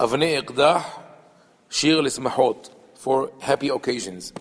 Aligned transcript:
أغنية 0.00 0.38
إقداح 0.38 0.98
شير 1.70 2.02
لسمحوت 2.02 2.70
for 3.04 3.28
happy 3.40 3.68
occasions. 3.70 4.32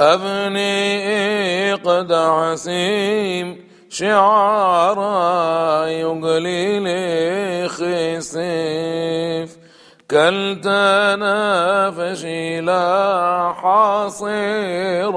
أبني 0.00 1.72
إقداح 1.72 2.54
سيم 2.54 3.64
شعارا 3.88 5.06
يقلي 5.86 6.80
لي 6.80 7.68
خسيف 7.68 9.56
كالتنافشي 10.08 11.00
لا 12.60 13.52
حصيراي 14.12 15.12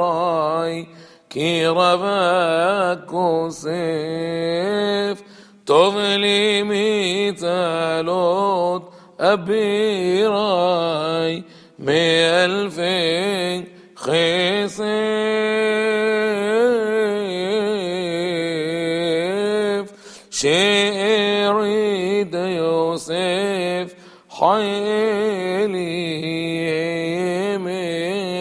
كي 1.29 1.67
ربك 1.67 3.11
سيف 3.49 5.23
تظلمي 5.65 7.31
تلوت 7.31 8.94
أبيراي 9.19 10.63
مألفين 11.79 13.65
خسيف 13.95 14.85
شريد 20.29 22.35
يوسف 22.35 23.95
حيلي 24.29 25.95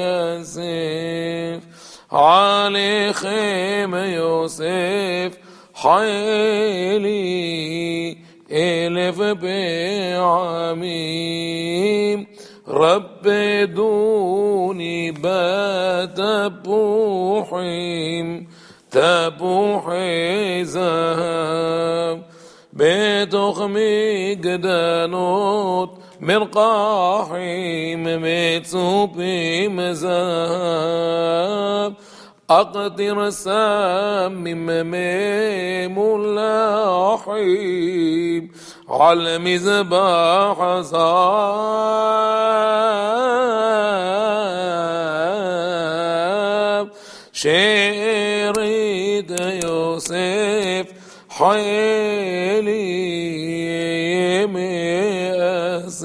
ياسف. 0.01 1.61
علي 2.13 3.13
خيم 3.13 3.95
يوسف 3.95 5.39
حيلي 5.75 7.45
إلف 8.55 9.21
بعميم. 9.21 10.95
رب 12.69 13.23
دوني 13.75 15.11
بات 15.11 16.21
بوحيم 16.65 18.49
تبوحي 18.91 20.63
ذهب 20.63 22.23
بتخمي 22.73 24.35
جدانوت 24.35 25.91
مرقاحي 26.21 27.97
متسوبيم 27.97 28.65
سوبي 28.65 29.69
مذهب 29.69 30.05
أقدر 32.51 33.31
سامم 33.31 34.67
ملاحيم 37.17 38.53
على 38.89 39.39
مذبح 39.39 40.81
صاب 40.81 41.25
شريد 47.33 49.31
يوسف 49.65 50.87
حيلي 51.29 52.77
مأسف 54.47 56.05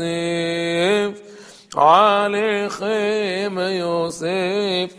علي 1.75 2.69
خيم 2.69 3.59
يوسف 3.59 4.98